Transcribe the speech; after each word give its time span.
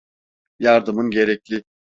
Yardımın 0.59 1.11
gerekli. 1.11 1.63